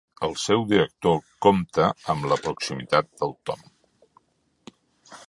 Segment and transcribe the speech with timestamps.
[0.27, 3.63] El seu director compta amb la proximitat del Tom.